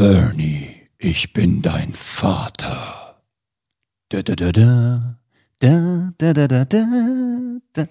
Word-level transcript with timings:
Bernie, 0.00 0.88
ich 0.96 1.34
bin 1.34 1.60
dein 1.60 1.92
Vater. 1.92 3.20
Da, 4.08 4.22
da, 4.22 4.34
da, 4.34 4.50
da. 4.50 5.18
Da, 5.58 6.12
da, 6.16 6.32
da, 6.32 6.48
da, 6.48 6.64
da. 6.64 7.86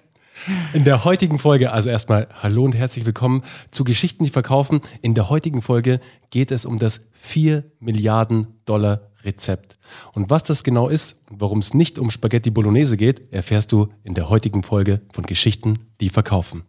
In 0.72 0.82
der 0.82 1.04
heutigen 1.04 1.38
Folge, 1.38 1.70
also 1.70 1.88
erstmal 1.88 2.26
hallo 2.42 2.64
und 2.64 2.74
herzlich 2.74 3.06
willkommen 3.06 3.42
zu 3.70 3.84
Geschichten, 3.84 4.24
die 4.24 4.30
verkaufen. 4.30 4.80
In 5.02 5.14
der 5.14 5.30
heutigen 5.30 5.62
Folge 5.62 6.00
geht 6.30 6.50
es 6.50 6.64
um 6.64 6.80
das 6.80 7.02
4 7.12 7.62
Milliarden 7.78 8.60
Dollar 8.64 9.12
Rezept. 9.22 9.78
Und 10.12 10.30
was 10.30 10.42
das 10.42 10.64
genau 10.64 10.88
ist 10.88 11.20
und 11.30 11.40
warum 11.40 11.60
es 11.60 11.74
nicht 11.74 11.96
um 11.96 12.10
Spaghetti 12.10 12.50
Bolognese 12.50 12.96
geht, 12.96 13.32
erfährst 13.32 13.70
du 13.70 13.86
in 14.02 14.14
der 14.14 14.28
heutigen 14.28 14.64
Folge 14.64 15.00
von 15.12 15.26
Geschichten, 15.26 15.74
die 16.00 16.10
verkaufen. 16.10 16.64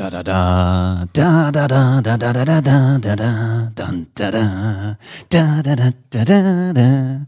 Da 0.00 0.08
da 0.08 0.22
da 0.22 1.04
da 1.12 1.50
da 1.50 1.68
da 2.00 2.00
da 2.00 2.16
da 2.16 2.32
da 2.32 2.42
da 2.42 2.62
da 2.62 2.98
da 2.98 3.18
da 3.20 3.72
dann 3.74 4.06
da 4.14 4.30
da 4.30 4.96
da 5.28 5.62
da 5.62 5.76
da 5.76 5.92
da 6.08 6.24
da 6.24 6.72
da 6.72 7.26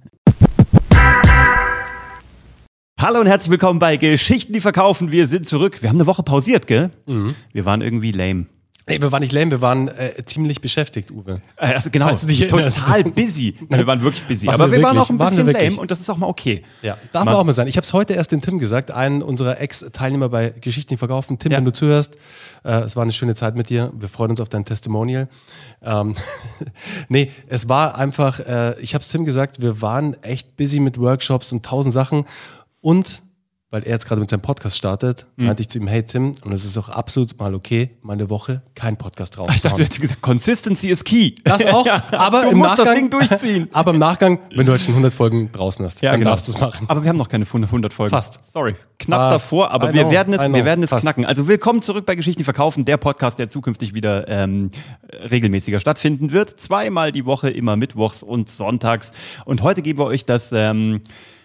Hallo 2.98 3.20
und 3.20 3.26
herzlich 3.26 3.50
willkommen 3.50 3.78
bei 3.78 3.98
Geschichten, 3.98 4.54
die 4.54 4.62
verkaufen. 4.62 5.12
Wir 5.12 5.26
sind 5.26 5.46
zurück. 5.46 5.82
Wir 5.82 5.90
haben 5.90 5.98
eine 5.98 6.06
Woche 6.06 6.22
pausiert, 6.22 6.66
gell? 6.66 6.90
Wir 7.52 7.66
waren 7.66 7.82
irgendwie 7.82 8.12
lame. 8.12 8.46
Nee, 8.88 9.00
wir 9.00 9.12
waren 9.12 9.20
nicht 9.22 9.32
lame, 9.32 9.50
wir 9.52 9.60
waren 9.60 9.86
äh, 9.88 10.24
ziemlich 10.24 10.60
beschäftigt, 10.60 11.10
Uwe. 11.12 11.40
Äh, 11.56 11.74
Also 11.74 11.88
genau, 11.90 12.06
Falls 12.06 12.22
du 12.22 12.26
dich 12.26 12.48
total 12.48 13.04
busy. 13.04 13.54
Nein, 13.68 13.78
wir 13.80 13.86
waren 13.86 14.02
wirklich 14.02 14.24
busy. 14.24 14.46
Waren 14.48 14.54
Aber 14.54 14.70
wir 14.72 14.78
wir 14.78 14.84
waren 14.84 14.96
wirklich? 14.96 15.06
auch 15.06 15.10
ein 15.10 15.18
bisschen 15.30 15.46
wirklich? 15.46 15.70
lame 15.70 15.80
und 15.80 15.90
das 15.90 16.00
ist 16.00 16.10
auch 16.10 16.16
mal 16.16 16.26
okay. 16.26 16.62
Ja, 16.82 16.98
darf 17.12 17.24
Man- 17.24 17.34
auch 17.34 17.44
mal 17.44 17.52
sein. 17.52 17.68
Ich 17.68 17.76
habe 17.76 17.84
es 17.84 17.92
heute 17.92 18.14
erst 18.14 18.32
den 18.32 18.40
Tim 18.40 18.58
gesagt, 18.58 18.90
einen 18.90 19.22
unserer 19.22 19.60
Ex-Teilnehmer 19.60 20.28
bei 20.28 20.50
Geschichten, 20.60 20.90
die 20.94 20.96
verkaufen. 20.96 21.38
Tim, 21.38 21.52
Ja. 21.52 21.58
wenn 21.58 21.64
du 21.64 21.72
zuhörst, 21.72 22.16
äh, 22.64 22.80
es 22.80 22.96
war 22.96 23.04
eine 23.04 23.12
schöne 23.12 23.34
Zeit 23.36 23.54
mit 23.54 23.70
dir. 23.70 23.92
Wir 23.96 24.08
freuen 24.08 24.30
uns 24.32 24.40
auf 24.40 24.48
dein 24.48 24.64
Testimonial. 24.64 25.28
Ähm, 25.80 26.16
nee, 27.08 27.30
es 27.46 27.68
war 27.68 27.96
einfach, 27.96 28.40
äh, 28.40 28.80
ich 28.80 28.94
habe 28.94 29.02
es 29.02 29.08
Tim 29.08 29.24
gesagt, 29.24 29.62
wir 29.62 29.80
waren 29.80 30.20
echt 30.22 30.56
busy 30.56 30.80
mit 30.80 30.98
Workshops 30.98 31.52
und 31.52 31.64
tausend 31.64 31.92
Sachen. 31.94 32.24
Und 32.80 33.22
weil 33.72 33.82
er 33.84 33.92
jetzt 33.92 34.06
gerade 34.06 34.20
mit 34.20 34.28
seinem 34.28 34.42
Podcast 34.42 34.76
startet, 34.76 35.26
Hm. 35.38 35.46
meinte 35.46 35.62
ich 35.62 35.68
zu 35.70 35.78
ihm, 35.78 35.86
hey 35.86 36.02
Tim, 36.02 36.34
und 36.44 36.52
es 36.52 36.64
ist 36.66 36.76
auch 36.76 36.90
absolut 36.90 37.38
mal 37.40 37.54
okay, 37.54 37.96
mal 38.02 38.12
eine 38.12 38.28
Woche 38.28 38.60
kein 38.74 38.98
Podcast 38.98 39.38
drauf. 39.38 39.48
Ich 39.54 39.62
dachte, 39.62 39.78
du 39.78 39.84
hättest 39.84 40.00
gesagt, 40.00 40.20
Consistency 40.20 40.88
is 40.88 41.02
key. 41.02 41.32
Das 41.42 41.64
auch, 41.66 41.86
aber 42.12 42.42
du 42.42 42.50
im 42.50 42.58
Nachgang, 42.58 42.84
das 42.84 42.94
Ding 42.94 43.10
durchziehen. 43.10 43.68
Aber 43.72 43.92
im 43.92 43.98
Nachgang, 43.98 44.40
wenn 44.54 44.66
du 44.66 44.72
halt 44.72 44.82
schon 44.82 44.92
100 44.92 45.14
Folgen 45.14 45.50
draußen 45.52 45.84
hast, 45.84 46.02
dann 46.02 46.20
darfst 46.20 46.48
du 46.48 46.52
es 46.52 46.60
machen. 46.60 46.80
genau. 46.80 46.90
Aber 46.90 47.02
wir 47.02 47.08
haben 47.08 47.16
noch 47.16 47.28
keine 47.30 47.46
100 47.46 47.94
Folgen. 47.94 48.10
Fast. 48.14 48.40
Sorry. 48.52 48.74
Knapp 48.98 49.32
Fast. 49.32 49.46
davor, 49.46 49.70
aber 49.70 49.90
I 49.90 49.94
wir 49.94 50.02
know, 50.02 50.10
werden 50.12 50.34
es, 50.34 50.42
know. 50.42 50.54
wir 50.54 50.64
werden 50.66 50.84
es 50.84 50.90
Fast. 50.90 51.02
knacken. 51.02 51.24
Also 51.24 51.48
willkommen 51.48 51.80
zurück 51.80 52.04
bei 52.04 52.14
Geschichten 52.14 52.44
verkaufen, 52.44 52.84
der 52.84 52.98
Podcast, 52.98 53.38
der 53.38 53.48
zukünftig 53.48 53.94
wieder 53.94 54.28
ähm, 54.28 54.70
regelmäßiger 55.30 55.80
stattfinden 55.80 56.32
wird. 56.32 56.60
Zweimal 56.60 57.10
die 57.10 57.24
Woche, 57.24 57.48
immer 57.48 57.76
mittwochs 57.76 58.22
und 58.22 58.50
sonntags. 58.50 59.12
Und 59.46 59.62
heute 59.62 59.80
geben 59.80 59.98
wir 59.98 60.06
euch 60.06 60.26
das, 60.26 60.52
ähm, 60.52 61.00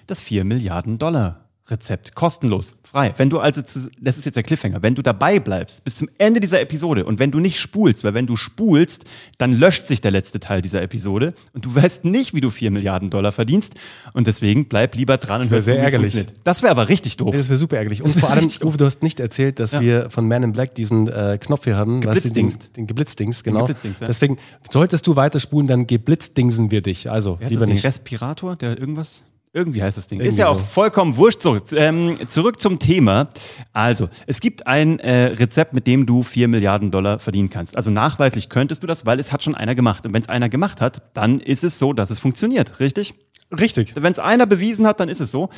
das 0.08 0.20
4 0.20 0.44
Milliarden 0.44 0.98
Dollar. 0.98 1.47
Rezept, 1.70 2.16
kostenlos, 2.16 2.76
frei. 2.84 3.14
Wenn 3.18 3.30
du 3.30 3.40
also, 3.40 3.62
zu, 3.62 3.90
das 4.00 4.18
ist 4.18 4.26
jetzt 4.26 4.36
der 4.36 4.44
Cliffhanger, 4.44 4.82
wenn 4.82 4.96
du 4.96 5.02
dabei 5.02 5.40
bleibst 5.40 5.84
bis 5.84 5.98
zum 5.98 6.08
Ende 6.18 6.40
dieser 6.40 6.62
Episode 6.62 7.04
und 7.06 7.20
wenn 7.20 7.32
du 7.32 7.40
nicht 7.40 7.60
spulst, 7.60 8.04
weil 8.04 8.14
wenn 8.14 8.26
du 8.26 8.38
spulst, 8.38 9.04
dann 9.38 9.52
löscht 9.52 9.88
sich 9.88 10.00
der 10.00 10.12
letzte 10.12 10.40
Teil 10.40 10.62
dieser 10.62 10.82
Episode 10.82 11.34
und 11.54 11.66
du 11.66 11.76
weißt 11.76 12.06
nicht, 12.06 12.34
wie 12.34 12.42
du 12.42 12.50
4 12.50 12.72
Milliarden 12.72 13.10
Dollar 13.10 13.34
verdienst 13.34 13.76
und 14.14 14.28
deswegen 14.28 14.70
bleib 14.70 14.96
lieber 14.96 15.18
dran 15.18 15.42
und 15.42 15.52
wär 15.52 15.58
hör 15.58 15.62
sehr 15.62 15.80
ärgerlich. 15.80 16.26
Das 16.44 16.62
wäre 16.62 16.72
aber 16.72 16.88
richtig 16.88 17.18
doof. 17.18 17.36
Das 17.36 17.50
wäre 17.50 17.58
super 17.58 17.78
ärgerlich. 17.78 18.02
Und 18.02 18.18
vor 18.18 18.30
allem. 18.30 18.48
Uwe, 18.64 18.78
du 18.78 18.86
hast 18.86 19.04
nicht 19.04 19.20
erzählt, 19.20 19.60
dass 19.60 19.80
wir 19.80 20.10
von 20.10 20.28
Man 20.28 20.44
in 20.44 20.54
Black 20.54 20.74
diesen 20.76 21.08
äh, 21.08 21.38
Knopf 21.40 21.66
hier 21.66 21.76
haben. 21.76 22.02
du, 22.02 22.12
Den, 22.12 22.54
den 22.76 22.88
Geblitzdings, 22.88 23.44
genau. 23.44 23.62
Geblitzdings, 23.62 24.00
ja. 24.00 24.08
Deswegen, 24.08 24.38
solltest 24.70 25.06
du 25.06 25.16
weiterspulen, 25.16 25.68
dann 25.68 25.88
geblitzdingsen 25.88 26.72
wir 26.72 26.82
dich. 26.82 27.10
Also, 27.10 27.40
heißt 27.40 27.50
lieber 27.50 27.66
das 27.66 27.74
nicht. 27.74 27.84
Respirator, 27.84 28.56
der 28.56 28.80
irgendwas? 28.80 29.24
Irgendwie 29.58 29.82
heißt 29.82 29.98
das 29.98 30.08
Ding. 30.08 30.20
Irgendwie 30.20 30.30
ist 30.34 30.38
ja 30.38 30.50
auch 30.50 30.60
so. 30.60 30.66
vollkommen 30.66 31.18
wurscht. 31.18 31.42
So, 31.42 31.58
ähm, 31.72 32.16
zurück 32.30 32.62
zum 32.62 32.78
Thema. 32.78 33.28
Also, 33.74 34.08
es 34.28 34.40
gibt 34.40 34.68
ein 34.68 35.00
äh, 35.00 35.30
Rezept, 35.34 35.74
mit 35.74 35.88
dem 35.88 36.06
du 36.06 36.22
4 36.22 36.48
Milliarden 36.48 36.92
Dollar 36.92 37.18
verdienen 37.18 37.50
kannst. 37.50 37.76
Also 37.76 37.90
nachweislich 37.90 38.50
könntest 38.50 38.84
du 38.84 38.88
das, 38.88 39.08
weil 39.08 39.20
es 39.20 39.32
hat 39.32 39.44
schon 39.44 39.56
einer 39.56 39.74
gemacht. 39.74 40.06
Und 40.06 40.14
wenn 40.14 40.22
es 40.22 40.30
einer 40.30 40.48
gemacht 40.48 40.80
hat, 40.80 41.02
dann 41.16 41.40
ist 41.40 41.64
es 41.64 41.80
so, 41.80 41.92
dass 41.92 42.12
es 42.12 42.20
funktioniert. 42.20 42.80
Richtig? 42.80 43.16
Richtig. 43.60 43.96
Wenn 43.96 44.12
es 44.12 44.20
einer 44.20 44.46
bewiesen 44.46 44.86
hat, 44.86 45.00
dann 45.00 45.10
ist 45.10 45.22
es 45.22 45.32
so. 45.32 45.50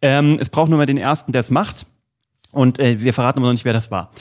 Ähm, 0.00 0.38
es 0.40 0.50
braucht 0.50 0.68
nur 0.68 0.78
mal 0.78 0.86
den 0.86 0.96
ersten, 0.96 1.32
der 1.32 1.40
es 1.40 1.50
macht. 1.50 1.84
Und 2.52 2.78
äh, 2.78 3.00
wir 3.00 3.12
verraten 3.12 3.40
aber 3.40 3.48
noch 3.48 3.54
nicht, 3.54 3.64
wer 3.64 3.72
das 3.72 3.90
war. 3.90 4.12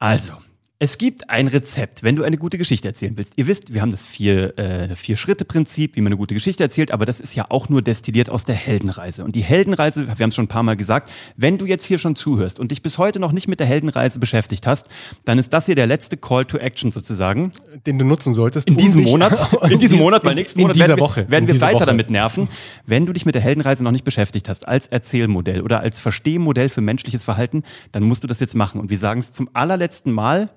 Also, 0.00 0.32
es 0.78 0.98
gibt 0.98 1.30
ein 1.30 1.46
Rezept, 1.46 2.02
wenn 2.02 2.16
du 2.16 2.22
eine 2.22 2.36
gute 2.36 2.58
Geschichte 2.58 2.86
erzählen 2.86 3.16
willst. 3.16 3.32
Ihr 3.36 3.46
wisst, 3.46 3.72
wir 3.72 3.80
haben 3.80 3.92
das 3.92 4.04
vier, 4.04 4.58
äh, 4.58 4.94
Vier-Schritte-Prinzip, 4.94 5.96
wie 5.96 6.02
man 6.02 6.08
eine 6.12 6.18
gute 6.18 6.34
Geschichte 6.34 6.62
erzählt, 6.62 6.92
aber 6.92 7.06
das 7.06 7.18
ist 7.18 7.34
ja 7.34 7.46
auch 7.48 7.70
nur 7.70 7.80
destilliert 7.80 8.28
aus 8.28 8.44
der 8.44 8.56
Heldenreise. 8.56 9.24
Und 9.24 9.34
die 9.34 9.40
Heldenreise, 9.40 10.06
wir 10.06 10.12
haben 10.12 10.28
es 10.28 10.34
schon 10.34 10.44
ein 10.44 10.48
paar 10.48 10.62
Mal 10.62 10.76
gesagt, 10.76 11.10
wenn 11.34 11.56
du 11.56 11.64
jetzt 11.64 11.86
hier 11.86 11.96
schon 11.96 12.14
zuhörst 12.14 12.60
und 12.60 12.72
dich 12.72 12.82
bis 12.82 12.98
heute 12.98 13.20
noch 13.20 13.32
nicht 13.32 13.48
mit 13.48 13.58
der 13.58 13.66
Heldenreise 13.66 14.18
beschäftigt 14.18 14.66
hast, 14.66 14.88
dann 15.24 15.38
ist 15.38 15.54
das 15.54 15.64
hier 15.64 15.76
der 15.76 15.86
letzte 15.86 16.18
Call 16.18 16.44
to 16.44 16.58
Action 16.58 16.90
sozusagen. 16.90 17.52
Den 17.86 17.98
du 17.98 18.04
nutzen 18.04 18.34
solltest. 18.34 18.68
In 18.68 18.76
diesem 18.76 19.02
Monat, 19.04 19.32
in 19.70 19.78
diesem 19.78 19.98
Monat, 19.98 20.26
weil 20.26 20.34
nächsten 20.34 20.58
in 20.58 20.64
Monat 20.64 20.76
dieser 20.76 20.88
werden 20.88 20.98
wir, 20.98 21.04
Woche. 21.04 21.30
werden 21.30 21.48
in 21.48 21.54
wir 21.54 21.60
weiter 21.62 21.76
Woche. 21.76 21.86
damit 21.86 22.10
nerven. 22.10 22.48
Wenn 22.84 23.06
du 23.06 23.14
dich 23.14 23.24
mit 23.24 23.34
der 23.34 23.42
Heldenreise 23.42 23.82
noch 23.82 23.92
nicht 23.92 24.04
beschäftigt 24.04 24.50
hast, 24.50 24.68
als 24.68 24.88
Erzählmodell 24.88 25.62
oder 25.62 25.80
als 25.80 26.00
Verstehmodell 26.00 26.68
für 26.68 26.82
menschliches 26.82 27.24
Verhalten, 27.24 27.62
dann 27.92 28.02
musst 28.02 28.24
du 28.24 28.26
das 28.26 28.40
jetzt 28.40 28.54
machen. 28.54 28.78
Und 28.78 28.90
wir 28.90 28.98
sagen 28.98 29.20
es 29.20 29.32
zum 29.32 29.48
allerletzten 29.54 30.12
Mal 30.12 30.50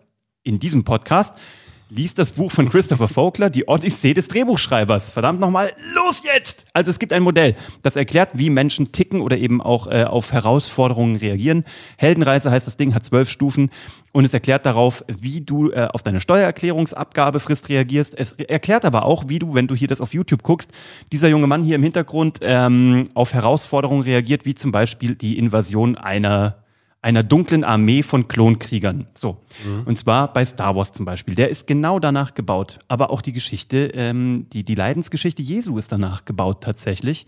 in 0.44 0.60
diesem 0.60 0.84
Podcast. 0.84 1.36
Lies 1.92 2.14
das 2.14 2.34
Buch 2.34 2.52
von 2.52 2.70
Christopher 2.70 3.08
Vogler, 3.08 3.50
Die 3.50 3.68
Odyssee 3.68 4.14
des 4.14 4.28
Drehbuchschreibers. 4.28 5.10
Verdammt 5.10 5.40
nochmal, 5.40 5.72
los 5.96 6.22
jetzt! 6.24 6.68
Also 6.72 6.92
es 6.92 7.00
gibt 7.00 7.12
ein 7.12 7.24
Modell, 7.24 7.56
das 7.82 7.96
erklärt, 7.96 8.30
wie 8.36 8.52
Menschen 8.52 8.92
ticken 8.92 9.22
oder 9.22 9.40
eben 9.40 9.60
auch 9.60 9.88
äh, 9.88 10.04
auf 10.04 10.32
Herausforderungen 10.32 11.16
reagieren. 11.16 11.66
Heldenreise 11.98 12.52
heißt 12.52 12.68
das 12.68 12.78
Ding, 12.78 12.94
hat 12.94 13.06
zwölf 13.06 13.28
Stufen 13.28 13.72
und 14.12 14.24
es 14.24 14.36
erklärt 14.36 14.68
darauf, 14.68 15.04
wie 15.08 15.42
du 15.42 15.72
äh, 15.72 15.88
auf 15.92 16.04
deine 16.04 16.22
Steuererklärungsabgabefrist 16.22 17.70
reagierst. 17.70 18.16
Es 18.16 18.34
erklärt 18.34 18.86
aber 18.86 19.06
auch, 19.06 19.24
wie 19.28 19.40
du, 19.40 19.56
wenn 19.56 19.66
du 19.66 19.74
hier 19.74 19.88
das 19.88 20.00
auf 20.00 20.14
YouTube 20.14 20.44
guckst, 20.44 20.72
dieser 21.12 21.28
junge 21.28 21.48
Mann 21.48 21.64
hier 21.64 21.76
im 21.76 21.84
Hintergrund 21.84 22.38
ähm, 22.44 23.10
auf 23.16 23.34
Herausforderungen 23.34 24.04
reagiert, 24.04 24.46
wie 24.46 24.54
zum 24.54 24.72
Beispiel 24.72 25.16
die 25.16 25.40
Invasion 25.40 25.96
einer 25.96 26.64
einer 27.02 27.24
dunklen 27.24 27.64
Armee 27.64 28.04
von 28.04 28.28
Klonkriegern. 28.28 29.08
So. 29.14 29.38
Und 29.86 29.98
zwar 29.98 30.34
bei 30.34 30.44
Star 30.44 30.76
Wars 30.76 30.92
zum 30.92 31.06
Beispiel. 31.06 31.34
Der 31.34 31.50
ist 31.50 31.66
genau 31.66 32.00
danach 32.00 32.34
gebaut. 32.34 32.80
Aber 32.90 33.10
auch 33.10 33.22
die 33.22 33.32
Geschichte, 33.32 33.92
ähm, 33.94 34.48
die, 34.52 34.64
die 34.66 34.76
Leidensgeschichte 34.76 35.42
Jesu 35.42 35.78
ist 35.78 35.92
danach 35.92 36.26
gebaut 36.26 36.62
tatsächlich. 36.62 37.26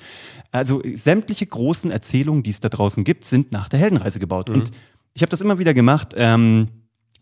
Also 0.52 0.82
sämtliche 0.96 1.46
großen 1.46 1.90
Erzählungen, 1.90 2.44
die 2.44 2.50
es 2.50 2.60
da 2.60 2.68
draußen 2.68 3.06
gibt, 3.06 3.24
sind 3.24 3.54
nach 3.54 3.70
der 3.70 3.80
Heldenreise 3.80 4.20
gebaut. 4.20 4.50
Und 4.50 4.72
ich 5.14 5.22
habe 5.22 5.30
das 5.30 5.40
immer 5.40 5.58
wieder 5.58 5.74
gemacht. 5.74 6.14
Ähm, 6.18 6.68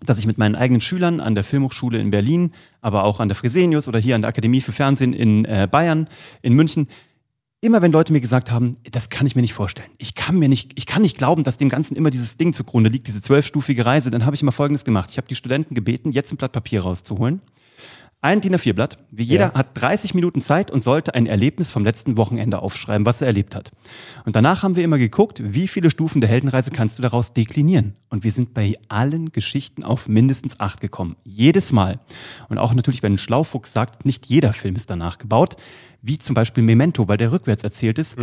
dass 0.05 0.17
ich 0.17 0.25
mit 0.25 0.37
meinen 0.37 0.55
eigenen 0.55 0.81
Schülern 0.81 1.19
an 1.19 1.35
der 1.35 1.43
Filmhochschule 1.43 1.99
in 1.99 2.09
Berlin, 2.09 2.53
aber 2.81 3.03
auch 3.03 3.19
an 3.19 3.27
der 3.27 3.35
Fresenius 3.35 3.87
oder 3.87 3.99
hier 3.99 4.15
an 4.15 4.21
der 4.21 4.29
Akademie 4.29 4.61
für 4.61 4.71
Fernsehen 4.71 5.11
in 5.11 5.43
äh, 5.45 5.67
Bayern, 5.69 6.07
in 6.41 6.53
München, 6.53 6.87
immer 7.61 7.81
wenn 7.81 7.91
Leute 7.91 8.13
mir 8.13 8.21
gesagt 8.21 8.51
haben, 8.51 8.77
das 8.89 9.09
kann 9.09 9.27
ich 9.27 9.35
mir 9.35 9.41
nicht 9.41 9.53
vorstellen. 9.53 9.89
Ich 9.97 10.15
kann 10.15 10.37
mir 10.37 10.49
nicht, 10.49 10.71
ich 10.75 10.85
kann 10.85 11.01
nicht 11.01 11.17
glauben, 11.17 11.43
dass 11.43 11.57
dem 11.57 11.69
Ganzen 11.69 11.95
immer 11.95 12.09
dieses 12.09 12.37
Ding 12.37 12.53
zugrunde 12.53 12.89
liegt, 12.89 13.07
diese 13.07 13.21
zwölfstufige 13.21 13.85
Reise, 13.85 14.11
dann 14.11 14.25
habe 14.25 14.35
ich 14.35 14.41
immer 14.41 14.51
Folgendes 14.51 14.85
gemacht. 14.85 15.09
Ich 15.11 15.17
habe 15.17 15.27
die 15.27 15.35
Studenten 15.35 15.75
gebeten, 15.75 16.11
jetzt 16.11 16.31
ein 16.31 16.37
Blatt 16.37 16.53
Papier 16.53 16.81
rauszuholen. 16.81 17.41
Ein 18.21 18.41
DIN 18.41 18.53
A4-Blatt. 18.53 18.97
Wie 19.11 19.23
jeder 19.23 19.45
Ja. 19.47 19.53
hat 19.53 19.69
30 19.81 20.13
Minuten 20.13 20.41
Zeit 20.41 20.71
und 20.71 20.83
sollte 20.83 21.15
ein 21.15 21.25
Erlebnis 21.25 21.71
vom 21.71 21.85
letzten 21.85 22.17
Wochenende 22.17 22.61
aufschreiben, 22.61 23.05
was 23.05 23.21
er 23.21 23.27
erlebt 23.27 23.55
hat. 23.55 23.71
Und 24.25 24.35
danach 24.35 24.61
haben 24.61 24.75
wir 24.75 24.83
immer 24.83 24.97
geguckt, 24.97 25.41
wie 25.41 25.69
viele 25.69 25.89
Stufen 25.89 26.19
der 26.19 26.29
Heldenreise 26.29 26.69
kannst 26.69 26.97
du 26.97 27.01
daraus 27.01 27.33
deklinieren. 27.33 27.95
Und 28.09 28.25
wir 28.25 28.33
sind 28.33 28.53
bei 28.53 28.73
allen 28.89 29.31
Geschichten 29.31 29.85
auf 29.85 30.09
mindestens 30.09 30.59
acht 30.59 30.81
gekommen. 30.81 31.15
Jedes 31.23 31.71
Mal. 31.71 31.99
Und 32.49 32.57
auch 32.57 32.73
natürlich, 32.73 33.03
wenn 33.03 33.13
ein 33.13 33.17
Schlaufuchs 33.17 33.71
sagt, 33.71 34.05
nicht 34.05 34.25
jeder 34.25 34.51
Film 34.51 34.75
ist 34.75 34.89
danach 34.89 35.17
gebaut, 35.17 35.55
wie 36.01 36.17
zum 36.17 36.33
Beispiel 36.33 36.63
Memento, 36.63 37.07
weil 37.07 37.17
der 37.17 37.31
rückwärts 37.31 37.63
erzählt 37.63 37.99
ist. 37.99 38.17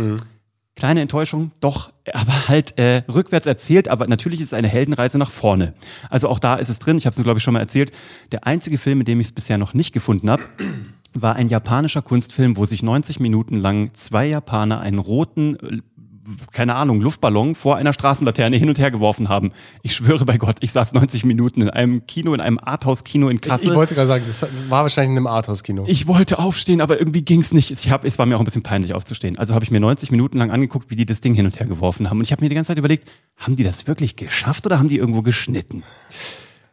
Kleine 0.77 1.01
Enttäuschung, 1.01 1.51
doch, 1.59 1.91
aber 2.13 2.47
halt 2.47 2.77
äh, 2.77 3.01
rückwärts 3.11 3.47
erzählt, 3.47 3.87
aber 3.87 4.05
natürlich 4.05 4.39
ist 4.41 4.49
es 4.49 4.53
eine 4.53 4.67
Heldenreise 4.67 5.17
nach 5.17 5.31
vorne. 5.31 5.73
Also 6.07 6.29
auch 6.29 6.37
da 6.37 6.55
ist 6.55 6.69
es 6.69 6.77
drin, 6.77 6.99
ich 6.99 7.07
habe 7.07 7.15
es, 7.15 7.23
glaube 7.23 7.39
ich, 7.39 7.43
schon 7.43 7.55
mal 7.55 7.59
erzählt. 7.59 7.91
Der 8.31 8.45
einzige 8.45 8.77
Film, 8.77 8.99
in 8.99 9.05
dem 9.05 9.19
ich 9.19 9.27
es 9.27 9.31
bisher 9.31 9.57
noch 9.57 9.73
nicht 9.73 9.91
gefunden 9.91 10.29
habe, 10.29 10.43
war 11.15 11.35
ein 11.35 11.49
japanischer 11.49 12.03
Kunstfilm, 12.03 12.57
wo 12.57 12.65
sich 12.65 12.83
90 12.83 13.19
Minuten 13.19 13.55
lang 13.55 13.95
zwei 13.95 14.27
Japaner 14.27 14.79
einen 14.79 14.99
roten, 14.99 15.55
äh, 15.55 15.81
keine 16.51 16.75
Ahnung, 16.75 17.01
Luftballon 17.01 17.55
vor 17.55 17.75
einer 17.75 17.93
Straßenlaterne 17.93 18.57
hin 18.57 18.69
und 18.69 18.79
her 18.79 18.91
geworfen 18.91 19.29
haben. 19.29 19.51
Ich 19.83 19.95
schwöre 19.95 20.25
bei 20.25 20.37
Gott, 20.37 20.57
ich 20.61 20.71
saß 20.71 20.93
90 20.93 21.25
Minuten 21.25 21.61
in 21.61 21.69
einem 21.69 22.05
Kino, 22.07 22.33
in 22.33 22.41
einem 22.41 22.59
Arthouse-Kino 22.61 23.29
in 23.29 23.37
Ich, 23.37 23.41
Kassel. 23.41 23.69
ich 23.69 23.75
wollte 23.75 23.95
gerade 23.95 24.07
sagen, 24.07 24.23
das 24.25 24.41
war 24.69 24.83
wahrscheinlich 24.83 25.11
in 25.11 25.17
einem 25.17 25.27
Arthouse-Kino. 25.27 25.85
Ich 25.87 26.07
wollte 26.07 26.39
aufstehen, 26.39 26.81
aber 26.81 26.99
irgendwie 26.99 27.21
ging's 27.21 27.53
nicht. 27.53 27.71
Ich 27.71 27.89
hab, 27.89 28.03
es 28.05 28.19
war 28.19 28.25
mir 28.25 28.35
auch 28.35 28.39
ein 28.41 28.45
bisschen 28.45 28.63
peinlich 28.63 28.93
aufzustehen. 28.93 29.37
Also 29.37 29.53
habe 29.53 29.63
ich 29.65 29.71
mir 29.71 29.79
90 29.79 30.11
Minuten 30.11 30.37
lang 30.37 30.51
angeguckt, 30.51 30.89
wie 30.89 30.95
die 30.95 31.05
das 31.05 31.21
Ding 31.21 31.33
hin 31.33 31.45
und 31.45 31.59
her 31.59 31.67
geworfen 31.67 32.09
haben. 32.09 32.17
Und 32.19 32.25
ich 32.25 32.31
habe 32.31 32.43
mir 32.43 32.49
die 32.49 32.55
ganze 32.55 32.69
Zeit 32.69 32.77
überlegt, 32.77 33.11
haben 33.37 33.55
die 33.55 33.63
das 33.63 33.87
wirklich 33.87 34.15
geschafft 34.15 34.65
oder 34.65 34.79
haben 34.79 34.89
die 34.89 34.97
irgendwo 34.97 35.21
geschnitten? 35.21 35.83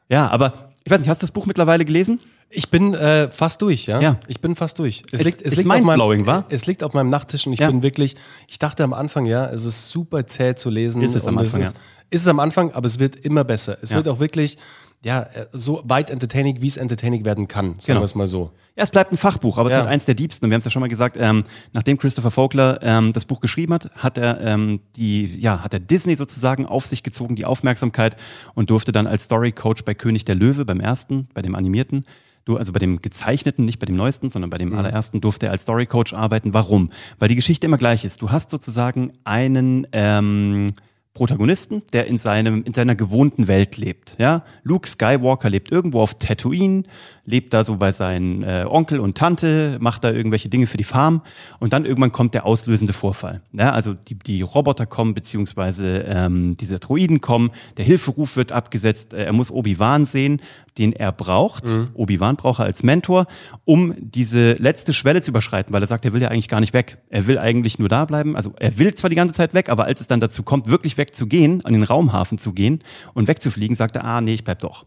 Ja, 0.09 0.31
aber 0.31 0.73
ich 0.85 0.91
weiß 0.91 1.01
nicht, 1.01 1.09
hast 1.09 1.23
du 1.23 1.27
das 1.27 1.33
Buch 1.33 1.47
mittlerweile 1.47 1.85
gelesen? 1.85 2.21
Ich 2.57 2.71
bin 2.71 2.95
äh, 2.95 3.31
fast 3.31 3.61
durch, 3.63 3.87
ja? 3.87 4.01
Ja. 4.01 4.21
Ich 4.29 4.41
bin 4.41 4.55
fast 4.55 4.79
durch. 4.79 5.03
Es- 5.11 5.23
liegt, 5.25 5.43
ist 5.43 5.57
liegt 5.57 5.69
auf 5.71 5.81
meinem, 5.83 6.27
wa? 6.27 6.45
Es 6.51 6.67
liegt 6.67 6.83
auf 6.85 6.95
meinem 6.95 7.11
Nachttisch 7.11 7.47
und 7.47 7.53
ich 7.53 7.59
Ja. 7.59 7.67
bin 7.69 7.83
wirklich, 7.83 8.15
ich 8.49 8.59
dachte 8.59 8.85
am 8.85 8.93
Anfang, 8.93 9.27
ja, 9.27 9.47
es 9.47 9.65
ist 9.65 9.91
super 9.91 10.27
zäh 10.27 10.55
zu 10.55 10.71
lesen. 10.71 11.03
Ist 11.03 11.17
es 11.17 11.27
am 11.27 11.37
Anfang, 11.39 11.63
ist, 11.63 11.75
ist 12.11 12.21
es 12.23 12.29
am 12.29 12.39
Anfang, 12.39 12.73
aber 12.73 12.87
es 12.87 12.99
wird 13.01 13.17
immer 13.17 13.43
besser. 13.45 13.77
Es 13.83 13.91
Ja. 13.91 13.97
wird 13.97 14.09
auch 14.09 14.21
wirklich, 14.21 14.57
ja, 15.05 15.23
äh, 15.23 15.47
so 15.53 15.83
weit 15.85 16.11
entertaining, 16.11 16.61
wie 16.63 16.67
es 16.67 16.77
entertaining 16.77 17.25
werden 17.25 17.47
kann, 17.49 17.75
sagen 17.75 17.81
Genau. 17.87 18.01
wir 18.01 18.05
es 18.05 18.15
mal 18.15 18.27
so. 18.29 18.51
Ja, 18.77 18.83
es 18.83 18.91
bleibt 18.91 19.13
ein 19.13 19.17
Fachbuch, 19.19 19.59
aber 19.59 19.69
es 19.69 19.75
Ja. 19.75 19.81
wird 19.81 19.89
eins 19.89 20.05
der 20.05 20.15
diebsten. 20.15 20.45
Und 20.47 20.51
wir 20.51 20.55
haben 20.55 20.59
es 20.61 20.65
ja 20.65 20.71
schon 20.71 20.81
mal 20.81 20.89
gesagt, 20.89 21.17
ähm, 21.21 21.45
nachdem 21.73 21.97
Christopher 21.99 22.31
Vogler 22.33 22.81
ähm, 22.83 23.13
das 23.13 23.25
Buch 23.25 23.41
geschrieben 23.41 23.73
hat, 23.75 23.91
hat 23.97 24.19
er 24.19 24.41
ähm, 24.41 24.81
die, 24.97 25.27
ja, 25.39 25.63
hat 25.63 25.73
er 25.75 25.81
Disney 25.81 26.17
sozusagen 26.17 26.67
auf 26.67 26.87
sich 26.87 27.03
gezogen, 27.03 27.37
die 27.37 27.45
Aufmerksamkeit 27.45 28.17
und 28.55 28.71
durfte 28.71 28.91
dann 28.91 29.07
als 29.07 29.25
Story 29.25 29.53
Coach 29.53 29.85
bei 29.85 29.95
König 29.95 30.25
der 30.25 30.35
Löwe, 30.35 30.65
beim 30.65 30.81
ersten, 30.81 31.29
bei 31.35 31.43
dem 31.43 31.55
animierten, 31.55 32.05
du, 32.47 32.57
also 32.57 32.73
bei 32.73 32.79
dem 32.81 33.01
gezeichneten, 33.01 33.65
nicht 33.65 33.79
bei 33.79 33.87
dem 33.87 33.97
neuesten, 33.97 34.29
sondern 34.31 34.51
bei 34.51 34.59
dem 34.59 34.71
Mhm. 34.71 34.79
allerersten, 34.79 35.21
durfte 35.21 35.47
er 35.47 35.53
als 35.53 35.63
Story 35.63 35.87
Coach 35.87 36.13
arbeiten. 36.13 36.53
Warum? 36.53 36.91
Weil 37.19 37.29
die 37.29 37.37
Geschichte 37.37 37.67
immer 37.67 37.79
gleich 37.79 38.05
ist. 38.05 38.23
Du 38.23 38.31
hast 38.33 38.51
sozusagen 38.51 39.13
einen 39.25 39.87
ähm, 39.93 40.69
Protagonisten, 41.15 41.83
der 41.93 42.07
in 42.09 42.19
seinem 42.19 42.65
in 42.65 42.75
seiner 42.75 42.97
gewohnten 42.97 43.47
Welt 43.47 43.77
lebt. 43.77 44.17
Ja, 44.19 44.45
Luke 44.65 44.89
Skywalker 44.89 45.49
lebt 45.49 45.71
irgendwo 45.71 46.01
auf 46.01 46.15
Tatooine, 46.15 46.83
lebt 47.27 47.55
da 47.55 47.65
so 47.65 47.77
bei 47.77 47.93
seinen 47.93 48.43
äh, 48.43 48.67
Onkel 48.69 49.01
und 49.01 49.17
Tante, 49.17 49.79
macht 49.81 50.05
da 50.05 50.11
irgendwelche 50.11 50.49
Dinge 50.49 50.67
für 50.67 50.77
die 50.77 50.85
Farm 50.85 51.23
und 51.59 51.73
dann 51.73 51.85
irgendwann 51.85 52.13
kommt 52.13 52.35
der 52.35 52.47
auslösende 52.47 52.93
Vorfall. 52.93 53.41
Ja, 53.53 53.73
also 53.73 53.95
die, 53.95 54.15
die 54.15 54.43
Roboter 54.43 54.87
kommen 54.87 55.15
beziehungsweise 55.15 56.05
ähm, 56.07 56.57
diese 56.57 56.79
Droiden 56.79 57.21
kommen, 57.21 57.51
der 57.77 57.85
Hilferuf 57.85 58.37
wird 58.37 58.53
abgesetzt, 58.53 59.15
äh, 59.15 59.25
er 59.25 59.33
muss 59.33 59.51
Obi-Wan 59.51 60.07
sehen, 60.07 60.41
den 60.79 60.93
er 60.93 61.13
braucht. 61.13 61.65
Obi-Wan 61.95 62.37
braucht 62.37 62.61
er 62.61 62.65
als 62.65 62.83
Mentor, 62.83 63.27
um 63.65 63.95
diese 63.99 64.55
letzte 64.55 64.93
Schwelle 64.93 65.23
zu 65.23 65.31
überschreiten, 65.31 65.73
weil 65.73 65.83
er 65.83 65.87
sagt, 65.87 66.05
er 66.05 66.13
will 66.13 66.23
ja 66.23 66.29
eigentlich 66.29 66.49
gar 66.49 66.61
nicht 66.61 66.75
weg. 66.75 66.99
Er 67.11 67.27
will 67.27 67.39
eigentlich 67.39 67.79
nur 67.79 67.89
da 67.89 68.05
bleiben. 68.05 68.35
Also 68.37 68.53
er 68.59 68.77
will 68.79 68.93
zwar 68.95 69.09
die 69.09 69.17
ganze 69.17 69.35
Zeit 69.35 69.55
weg, 69.55 69.69
aber 69.69 69.85
als 69.85 70.01
es 70.01 70.09
dann 70.09 70.21
dazu 70.21 70.43
kommt, 70.43 70.69
wirklich 70.69 70.99
wegzugehen, 70.99 71.65
an 71.65 71.73
den 71.73 71.85
Raumhafen 71.85 72.39
zu 72.39 72.53
gehen 72.53 72.83
und 73.15 73.29
wegzufliegen, 73.29 73.77
sagt 73.77 73.97
er, 73.97 74.05
ah 74.05 74.21
nee, 74.21 74.35
ich 74.35 74.45
bleib 74.45 74.59
doch. 74.61 74.85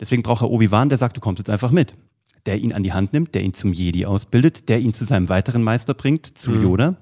Deswegen 0.00 0.22
braucht 0.22 0.42
er 0.42 0.50
Obi-Wan, 0.50 0.88
der 0.88 0.98
sagt, 0.98 1.16
du 1.16 1.20
kommst 1.20 1.38
jetzt 1.38 1.50
einfach 1.50 1.70
mit. 1.70 1.94
Der 2.44 2.58
ihn 2.58 2.72
an 2.72 2.82
die 2.82 2.92
Hand 2.92 3.12
nimmt, 3.12 3.36
der 3.36 3.42
ihn 3.42 3.54
zum 3.54 3.72
Jedi 3.72 4.04
ausbildet, 4.04 4.68
der 4.68 4.80
ihn 4.80 4.92
zu 4.92 5.04
seinem 5.04 5.28
weiteren 5.28 5.62
Meister 5.62 5.94
bringt, 5.94 6.26
zu 6.38 6.52
Yoda. 6.52 6.96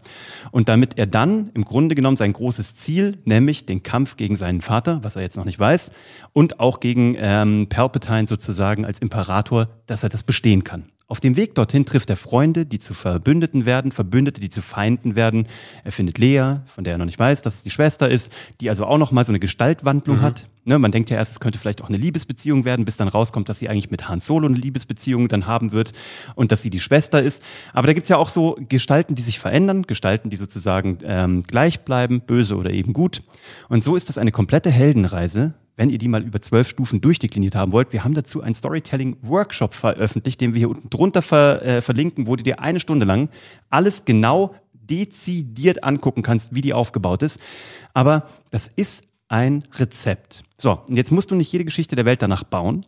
Und 0.51 0.69
damit 0.69 0.99
er 0.99 1.07
dann 1.07 1.51
im 1.55 1.65
Grunde 1.65 1.95
genommen 1.95 2.19
sein 2.19 2.35
großes 2.35 2.77
Ziel, 2.77 3.17
nämlich 3.25 3.65
den 3.65 3.83
Kampf 3.83 4.17
gegen 4.17 4.37
seinen 4.37 4.61
Vater, 4.61 5.03
was 5.03 5.17
er 5.17 5.23
jetzt 5.23 5.39
noch 5.39 5.47
nicht 5.47 5.59
weiß, 5.59 5.93
und 6.35 6.61
auch 6.61 6.79
gegen 6.81 7.17
ähm, 7.19 7.69
Palpatine 7.71 8.27
sozusagen 8.27 8.85
als 8.85 8.99
Imperator, 8.99 9.69
dass 9.87 10.03
er 10.03 10.11
das 10.11 10.25
bestehen 10.25 10.63
kann. 10.63 10.91
Auf 11.11 11.19
dem 11.19 11.35
Weg 11.35 11.57
dorthin 11.57 11.85
trifft 11.87 12.09
er 12.09 12.15
Freunde, 12.15 12.67
die 12.67 12.79
zu 12.79 12.95
Verbündeten 12.95 13.67
werden, 13.67 13.91
Verbündete, 13.91 14.41
die 14.41 14.49
zu 14.49 14.63
Feinden 14.63 15.17
werden. 15.17 15.49
Er 15.83 15.91
findet 15.91 16.19
Lea, 16.19 16.59
von 16.67 16.85
der 16.85 16.95
er 16.95 16.99
noch 16.99 17.05
nicht 17.05 17.19
weiß, 17.19 17.43
dass 17.43 17.57
es 17.57 17.63
die 17.65 17.71
Schwester 17.71 18.09
ist, 18.09 18.33
die 18.61 18.71
also 18.71 18.85
auch 18.87 18.97
noch 18.97 19.11
mal 19.11 19.25
so 19.25 19.33
eine 19.33 19.41
Gestaltwandlung 19.41 20.23
hat. 20.23 20.49
Ne, 20.65 20.79
man 20.79 20.93
denkt 20.93 21.11
ja 21.11 21.17
erst, 21.17 21.33
es 21.33 21.41
könnte 21.41 21.59
vielleicht 21.59 21.83
auch 21.83 21.89
eine 21.89 21.97
Liebesbeziehung 21.97 22.65
werden, 22.65 22.85
bis 22.85 22.97
dann 22.97 23.09
rauskommt, 23.09 23.49
dass 23.49 23.59
sie 23.59 23.69
eigentlich 23.69 23.91
mit 23.91 24.09
Han 24.09 24.21
Solo 24.21 24.47
eine 24.47 24.55
Liebesbeziehung 24.55 25.27
dann 25.27 25.49
haben 25.49 25.73
wird 25.73 25.91
und 26.37 26.53
dass 26.53 26.63
sie 26.63 26.71
die 26.71 26.79
Schwester 26.79 27.21
ist. 27.21 27.43
Aber 27.73 27.89
da 27.89 27.93
gibt's 27.93 28.09
ja 28.09 28.17
auch 28.17 28.29
so 28.29 28.57
Gestalten, 28.69 29.17
die 29.17 29.23
sich 29.23 29.41
verändern, 29.41 29.83
Gestalten, 29.89 30.31
die 30.31 30.37
sozusagen 30.37 30.99
ähm, 31.03 31.43
gleich 31.43 31.81
bleiben, 31.81 32.21
böse 32.21 32.57
oder 32.57 32.71
eben 32.71 32.93
gut. 32.93 33.25
Und 33.69 33.83
so 33.83 33.97
ist 33.97 34.11
das 34.11 34.17
eine 34.17 34.31
komplette 34.31 34.71
Heldenreise, 34.71 35.55
wenn 35.81 35.89
ihr 35.89 35.97
die 35.97 36.09
mal 36.09 36.23
über 36.23 36.43
zwölf 36.43 36.69
Stufen 36.69 37.01
durchdekliniert 37.01 37.55
haben 37.55 37.73
wollt, 37.73 37.95
wir 37.95 38.05
haben 38.05 38.13
dazu 38.13 38.43
einen 38.43 38.55
Storytelling-Workshop 38.55 39.73
veröffentlicht, 39.73 40.39
den 40.43 40.53
wir 40.53 40.59
hier 40.59 40.69
unten 40.69 40.91
drunter 40.91 41.23
ver, 41.23 41.63
äh, 41.65 41.81
verlinken, 41.81 42.27
wo 42.27 42.37
du 42.37 42.43
dir 42.43 42.61
eine 42.61 42.81
Stunde 42.81 43.07
lang 43.07 43.31
alles 43.71 44.05
genau 44.05 44.55
dezidiert 44.75 45.83
angucken 45.83 46.23
kannst, 46.23 46.55
wie 46.55 46.61
die 46.61 46.75
aufgebaut 46.75 47.23
ist. 47.23 47.41
Aber 47.95 48.29
das 48.51 48.69
ist 48.69 49.05
ein 49.29 49.65
Rezept. 49.73 50.43
So, 50.59 50.83
und 50.87 50.97
jetzt 50.97 51.13
musst 51.13 51.31
du 51.31 51.35
nicht 51.35 51.51
jede 51.51 51.65
Geschichte 51.65 51.97
der 51.97 52.05
Welt 52.05 52.21
danach 52.21 52.45
bauen, 52.45 52.85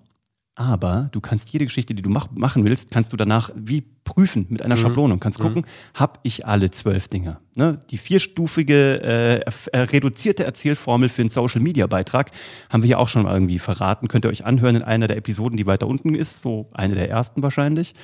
aber 0.54 1.08
du 1.12 1.20
kannst 1.20 1.50
jede 1.50 1.64
Geschichte, 1.64 1.94
die 1.94 2.02
du 2.02 2.10
mach, 2.10 2.30
machen 2.32 2.66
willst, 2.66 2.90
kannst 2.90 3.12
du 3.12 3.16
danach 3.16 3.50
wie 3.56 3.82
prüfen 4.04 4.46
mit 4.50 4.62
einer 4.62 4.76
Schablone 4.76 5.14
und 5.14 5.20
kannst 5.20 5.38
gucken, 5.38 5.64
habe 5.94 6.20
ich 6.24 6.46
alle 6.46 6.70
zwölf 6.70 7.08
Dinge. 7.08 7.38
Ne? 7.54 7.80
Die 7.90 7.96
vierstufige 7.96 9.00
äh, 9.02 9.40
äh, 9.72 9.78
reduzierte 9.78 10.44
Erzählformel 10.44 11.08
für 11.08 11.22
einen 11.22 11.30
Social-Media-Beitrag 11.30 12.32
haben 12.68 12.82
wir 12.82 12.90
ja 12.90 12.98
auch 12.98 13.08
schon 13.08 13.22
mal 13.22 13.32
irgendwie 13.32 13.58
verraten. 13.58 14.08
Könnt 14.08 14.26
ihr 14.26 14.28
euch 14.28 14.44
anhören 14.44 14.76
in 14.76 14.82
einer 14.82 15.08
der 15.08 15.16
Episoden, 15.16 15.56
die 15.56 15.66
weiter 15.66 15.86
unten 15.86 16.14
ist, 16.14 16.42
so 16.42 16.68
eine 16.74 16.96
der 16.96 17.08
ersten 17.08 17.42
wahrscheinlich. 17.42 17.94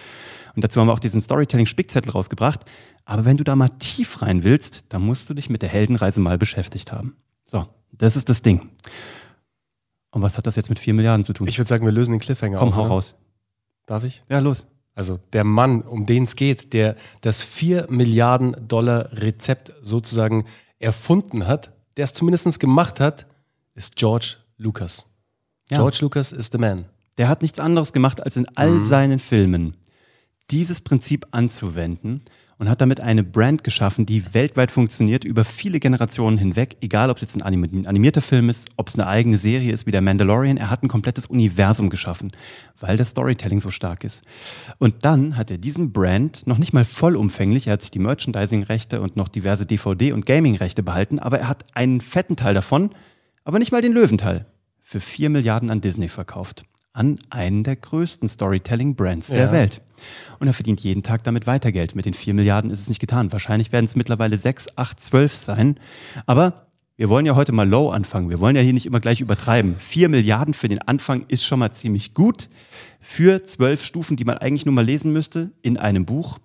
Und 0.54 0.64
dazu 0.64 0.80
haben 0.80 0.88
wir 0.88 0.94
auch 0.94 1.00
diesen 1.00 1.20
Storytelling-Spickzettel 1.20 2.12
rausgebracht. 2.12 2.64
Aber 3.04 3.26
wenn 3.26 3.36
du 3.36 3.44
da 3.44 3.56
mal 3.56 3.70
tief 3.78 4.22
rein 4.22 4.42
willst, 4.42 4.84
dann 4.88 5.02
musst 5.02 5.28
du 5.28 5.34
dich 5.34 5.50
mit 5.50 5.60
der 5.60 5.68
Heldenreise 5.68 6.20
mal 6.20 6.38
beschäftigt 6.38 6.92
haben. 6.92 7.16
So, 7.44 7.66
das 7.92 8.16
ist 8.16 8.28
das 8.28 8.40
Ding. 8.40 8.70
Und 10.10 10.22
was 10.22 10.38
hat 10.38 10.46
das 10.46 10.56
jetzt 10.56 10.68
mit 10.68 10.78
4 10.78 10.94
Milliarden 10.94 11.24
zu 11.24 11.32
tun? 11.32 11.46
Ich 11.48 11.58
würde 11.58 11.68
sagen, 11.68 11.84
wir 11.84 11.92
lösen 11.92 12.12
den 12.12 12.20
Cliffhanger 12.20 12.58
Komm, 12.58 12.68
auf. 12.68 12.76
hau 12.76 12.80
oder? 12.82 12.88
raus. 12.90 13.14
Darf 13.86 14.04
ich? 14.04 14.22
Ja, 14.28 14.38
los. 14.38 14.66
Also 14.94 15.18
der 15.32 15.44
Mann, 15.44 15.82
um 15.82 16.06
den 16.06 16.24
es 16.24 16.34
geht, 16.34 16.72
der 16.72 16.96
das 17.20 17.42
4 17.42 17.86
Milliarden 17.88 18.56
Dollar 18.66 19.12
Rezept 19.12 19.72
sozusagen 19.80 20.44
erfunden 20.78 21.46
hat, 21.46 21.72
der 21.96 22.04
es 22.04 22.14
zumindest 22.14 22.58
gemacht 22.58 23.00
hat, 23.00 23.26
ist 23.74 23.96
George 23.96 24.36
Lucas. 24.56 25.06
Ja. 25.70 25.78
George 25.78 25.98
Lucas 26.00 26.32
ist 26.32 26.52
the 26.52 26.58
man. 26.58 26.86
Der 27.16 27.28
hat 27.28 27.42
nichts 27.42 27.60
anderes 27.60 27.92
gemacht, 27.92 28.22
als 28.24 28.36
in 28.36 28.46
all 28.56 28.82
seinen 28.82 29.18
Filmen 29.18 29.76
dieses 30.50 30.80
Prinzip 30.80 31.26
anzuwenden 31.30 32.22
und 32.58 32.68
hat 32.68 32.80
damit 32.80 33.00
eine 33.00 33.22
Brand 33.22 33.62
geschaffen, 33.62 34.04
die 34.04 34.34
weltweit 34.34 34.70
funktioniert, 34.70 35.24
über 35.24 35.44
viele 35.44 35.80
Generationen 35.80 36.38
hinweg, 36.38 36.76
egal 36.80 37.10
ob 37.10 37.16
es 37.16 37.22
jetzt 37.22 37.36
ein 37.36 37.42
anim- 37.42 37.64
ein 37.64 37.86
animierter 37.86 38.20
Film 38.20 38.50
ist, 38.50 38.68
ob 38.76 38.88
es 38.88 38.94
eine 38.94 39.06
eigene 39.06 39.38
Serie 39.38 39.72
ist 39.72 39.86
wie 39.86 39.92
der 39.92 40.00
Mandalorian, 40.00 40.56
er 40.56 40.70
hat 40.70 40.82
ein 40.82 40.88
komplettes 40.88 41.26
Universum 41.26 41.88
geschaffen, 41.88 42.32
weil 42.80 42.96
das 42.96 43.10
Storytelling 43.10 43.60
so 43.60 43.70
stark 43.70 44.04
ist. 44.04 44.24
Und 44.78 45.04
dann 45.04 45.36
hat 45.36 45.50
er 45.50 45.58
diesen 45.58 45.92
Brand 45.92 46.46
noch 46.46 46.58
nicht 46.58 46.72
mal 46.72 46.84
vollumfänglich, 46.84 47.68
er 47.68 47.74
hat 47.74 47.82
sich 47.82 47.90
die 47.90 48.00
Merchandising-Rechte 48.00 49.00
und 49.00 49.16
noch 49.16 49.28
diverse 49.28 49.64
DVD- 49.64 50.12
und 50.12 50.26
Gaming-Rechte 50.26 50.82
behalten, 50.82 51.18
aber 51.20 51.38
er 51.38 51.48
hat 51.48 51.64
einen 51.74 52.00
fetten 52.00 52.36
Teil 52.36 52.54
davon, 52.54 52.90
aber 53.44 53.58
nicht 53.58 53.72
mal 53.72 53.82
den 53.82 53.92
Löwenteil, 53.92 54.46
für 54.82 55.00
4 55.00 55.30
Milliarden 55.30 55.70
an 55.70 55.80
Disney 55.80 56.08
verkauft. 56.08 56.64
An 56.98 57.16
einen 57.30 57.62
der 57.62 57.76
größten 57.76 58.28
Storytelling-Brands 58.28 59.28
der 59.28 59.46
Ja. 59.46 59.52
Welt. 59.52 59.80
Und 60.40 60.48
er 60.48 60.52
verdient 60.52 60.80
jeden 60.80 61.04
Tag 61.04 61.22
damit 61.22 61.46
weiter 61.46 61.70
Geld. 61.70 61.94
Mit 61.94 62.06
den 62.06 62.14
4 62.14 62.34
Milliarden 62.34 62.72
ist 62.72 62.80
es 62.80 62.88
nicht 62.88 62.98
getan. 62.98 63.30
Wahrscheinlich 63.30 63.70
werden 63.70 63.84
es 63.84 63.94
mittlerweile 63.94 64.36
6, 64.36 64.76
8, 64.76 64.98
12 64.98 65.34
sein. 65.34 65.76
Aber 66.26 66.66
wir 66.96 67.08
wollen 67.08 67.24
ja 67.24 67.36
heute 67.36 67.52
mal 67.52 67.68
low 67.68 67.90
anfangen. 67.90 68.30
Wir 68.30 68.40
wollen 68.40 68.56
ja 68.56 68.62
hier 68.62 68.72
nicht 68.72 68.86
immer 68.86 68.98
gleich 68.98 69.20
übertreiben. 69.20 69.76
4 69.78 70.08
Milliarden 70.08 70.54
für 70.54 70.66
den 70.66 70.82
Anfang 70.82 71.24
ist 71.28 71.44
schon 71.44 71.60
mal 71.60 71.70
ziemlich 71.72 72.14
gut. 72.14 72.48
Für 73.00 73.44
zwölf 73.44 73.84
Stufen, 73.84 74.16
die 74.16 74.24
man 74.24 74.38
eigentlich 74.38 74.66
nur 74.66 74.74
mal 74.74 74.84
lesen 74.84 75.12
müsste, 75.12 75.52
in 75.62 75.76
einem 75.76 76.04
Buch. 76.04 76.40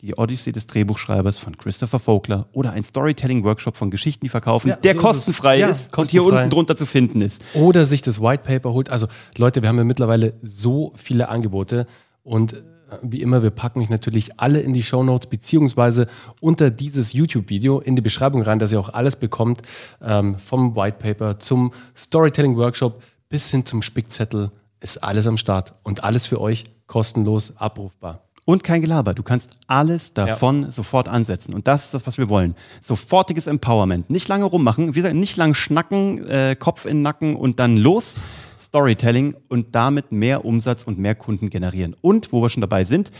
Die 0.00 0.14
Odyssee 0.14 0.52
des 0.52 0.68
Drehbuchschreibers 0.68 1.38
von 1.38 1.56
Christopher 1.58 1.98
Vogler 1.98 2.46
oder 2.52 2.70
ein 2.70 2.84
Storytelling-Workshop 2.84 3.76
von 3.76 3.90
Geschichten, 3.90 4.24
die 4.24 4.28
verkaufen, 4.28 4.68
Ja, 4.68 4.76
der 4.76 4.92
so 4.92 4.98
ist 4.98 5.04
kostenfrei 5.04 5.58
Ja, 5.58 5.68
ist 5.70 5.96
und 5.98 6.08
hier 6.08 6.20
kostenfrei. 6.20 6.42
unten 6.44 6.50
drunter 6.54 6.76
zu 6.76 6.86
finden 6.86 7.20
ist. 7.20 7.42
Oder 7.54 7.84
sich 7.84 8.00
das 8.00 8.20
White 8.20 8.44
Paper 8.44 8.72
holt. 8.72 8.90
Also 8.90 9.08
Leute, 9.36 9.60
wir 9.62 9.68
haben 9.68 9.76
ja 9.78 9.82
mittlerweile 9.84 10.34
so 10.40 10.92
viele 10.96 11.28
Angebote 11.28 11.88
und 12.22 12.52
äh, 12.52 12.58
wie 13.02 13.22
immer, 13.22 13.42
wir 13.42 13.50
packen 13.50 13.80
euch 13.80 13.90
natürlich 13.90 14.38
alle 14.38 14.60
in 14.60 14.72
die 14.72 14.84
Show 14.84 15.02
Notes 15.02 15.28
beziehungsweise 15.28 16.06
unter 16.40 16.70
dieses 16.70 17.12
YouTube-Video 17.12 17.80
in 17.80 17.96
die 17.96 18.02
Beschreibung 18.02 18.42
rein, 18.42 18.60
dass 18.60 18.70
ihr 18.70 18.78
auch 18.78 18.90
alles 18.90 19.16
bekommt, 19.16 19.62
ähm, 20.00 20.38
vom 20.38 20.76
White 20.76 20.98
Paper 21.00 21.40
zum 21.40 21.72
Storytelling 21.96 22.56
Workshop 22.56 23.02
bis 23.28 23.50
hin 23.50 23.66
zum 23.66 23.82
Spickzettel 23.82 24.52
ist 24.78 25.02
alles 25.02 25.26
am 25.26 25.38
Start 25.38 25.74
und 25.82 26.04
alles 26.04 26.28
für 26.28 26.40
euch 26.40 26.62
kostenlos 26.86 27.56
abrufbar. 27.56 28.27
Und 28.48 28.64
kein 28.64 28.80
Gelaber. 28.80 29.12
Du 29.12 29.22
kannst 29.22 29.58
alles 29.66 30.14
davon 30.14 30.70
sofort 30.70 31.06
ansetzen. 31.06 31.52
Und 31.52 31.68
das 31.68 31.84
ist 31.84 31.92
das, 31.92 32.06
was 32.06 32.16
wir 32.16 32.30
wollen. 32.30 32.54
Sofortiges 32.80 33.46
Empowerment. 33.46 34.08
Nicht 34.08 34.26
lange 34.26 34.46
rummachen. 34.46 34.94
Wie 34.94 35.00
gesagt, 35.00 35.16
nicht 35.16 35.36
lang 35.36 35.52
schnacken, 35.52 36.26
äh, 36.26 36.56
Kopf 36.58 36.86
in 36.86 36.96
den 36.96 37.02
Nacken 37.02 37.36
und 37.36 37.60
dann 37.60 37.76
los. 37.76 38.16
Storytelling 38.58 39.36
und 39.48 39.74
damit 39.74 40.12
mehr 40.12 40.46
Umsatz 40.46 40.84
und 40.84 40.98
mehr 40.98 41.14
Kunden 41.14 41.50
generieren. 41.50 41.94
Und, 42.00 42.32
wo 42.32 42.40
wir 42.40 42.48
schon 42.48 42.62
dabei 42.62 42.84
sind, 42.84 43.10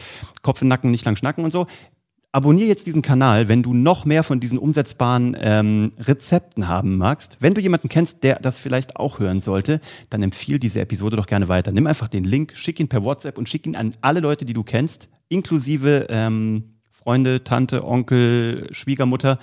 Kopf 0.40 0.62
in 0.62 0.66
den 0.66 0.70
Nacken, 0.70 0.90
nicht 0.90 1.04
lang 1.04 1.16
schnacken 1.16 1.44
und 1.44 1.50
so. 1.50 1.66
Abonnier 2.30 2.66
jetzt 2.66 2.86
diesen 2.86 3.00
Kanal, 3.00 3.48
wenn 3.48 3.62
du 3.62 3.72
noch 3.72 4.04
mehr 4.04 4.22
von 4.22 4.38
diesen 4.38 4.58
umsetzbaren 4.58 5.34
ähm, 5.40 5.92
Rezepten 5.98 6.68
haben 6.68 6.98
magst. 6.98 7.38
Wenn 7.40 7.54
du 7.54 7.62
jemanden 7.62 7.88
kennst, 7.88 8.22
der 8.22 8.38
das 8.38 8.58
vielleicht 8.58 8.96
auch 8.96 9.18
hören 9.18 9.40
sollte, 9.40 9.80
dann 10.10 10.22
empfiehl 10.22 10.58
diese 10.58 10.80
Episode 10.80 11.16
doch 11.16 11.26
gerne 11.26 11.48
weiter. 11.48 11.72
Nimm 11.72 11.86
einfach 11.86 12.08
den 12.08 12.24
Link, 12.24 12.54
schick 12.54 12.80
ihn 12.80 12.88
per 12.88 13.02
WhatsApp 13.02 13.38
und 13.38 13.48
schick 13.48 13.66
ihn 13.66 13.76
an 13.76 13.94
alle 14.02 14.20
Leute, 14.20 14.44
die 14.44 14.52
du 14.52 14.62
kennst, 14.62 15.08
inklusive 15.30 16.06
ähm, 16.10 16.74
Freunde, 16.90 17.44
Tante, 17.44 17.82
Onkel, 17.82 18.68
Schwiegermutter. 18.72 19.38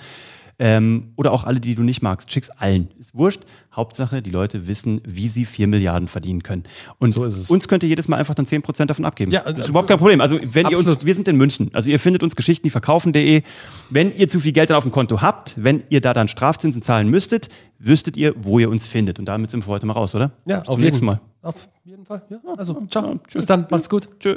Ähm, 0.58 1.12
oder 1.16 1.32
auch 1.32 1.44
alle, 1.44 1.60
die 1.60 1.74
du 1.74 1.82
nicht 1.82 2.02
magst. 2.02 2.32
Schick's 2.32 2.48
allen. 2.50 2.88
Ist 2.98 3.14
wurscht. 3.14 3.42
Hauptsache, 3.74 4.22
die 4.22 4.30
Leute 4.30 4.66
wissen, 4.66 5.02
wie 5.04 5.28
sie 5.28 5.44
4 5.44 5.66
Milliarden 5.66 6.08
verdienen 6.08 6.42
können. 6.42 6.64
Und 6.98 7.10
So 7.10 7.22
uns 7.24 7.68
könnt 7.68 7.82
ihr 7.82 7.90
jedes 7.90 8.08
Mal 8.08 8.16
einfach 8.16 8.34
dann 8.34 8.46
10% 8.46 8.86
davon 8.86 9.04
abgeben. 9.04 9.30
Ja, 9.32 9.42
das 9.42 9.58
ist 9.58 9.66
äh, 9.66 9.68
überhaupt 9.68 9.88
kein 9.88 9.98
Problem. 9.98 10.22
Also, 10.22 10.38
wenn 10.40 10.66
ihr 10.66 10.78
uns, 10.78 10.80
absolut. 10.80 11.04
wir 11.04 11.14
sind 11.14 11.28
in 11.28 11.36
München. 11.36 11.70
Also, 11.74 11.90
ihr 11.90 12.00
findet 12.00 12.22
uns 12.22 12.36
Geschichten, 12.36 12.64
die 12.66 12.70
verkaufen.de. 12.70 13.42
Wenn 13.90 14.16
ihr 14.16 14.28
zu 14.28 14.40
viel 14.40 14.52
Geld 14.52 14.70
dann 14.70 14.78
auf 14.78 14.84
dem 14.84 14.92
Konto 14.92 15.20
habt, 15.20 15.62
wenn 15.62 15.82
ihr 15.90 16.00
da 16.00 16.14
dann 16.14 16.28
Strafzinsen 16.28 16.80
zahlen 16.80 17.10
müsstet, 17.10 17.50
wüsstet 17.78 18.16
ihr, 18.16 18.34
wo 18.38 18.58
ihr 18.58 18.70
uns 18.70 18.86
findet. 18.86 19.18
Und 19.18 19.26
damit 19.26 19.50
sind 19.50 19.66
wir 19.66 19.72
heute 19.72 19.84
mal 19.84 19.92
raus, 19.92 20.14
oder? 20.14 20.32
Ja, 20.46 20.60
Bis 20.60 20.68
auf 20.68 20.80
jeden 20.80 21.04
Mal. 21.04 21.20
Auf 21.42 21.68
jeden 21.84 22.06
Fall. 22.06 22.22
Ja. 22.30 22.38
Also, 22.56 22.82
ciao. 22.90 23.12
Ja. 23.12 23.20
Bis 23.34 23.44
dann. 23.44 23.66
Macht's 23.70 23.90
gut. 23.90 24.08
Tschö. 24.20 24.36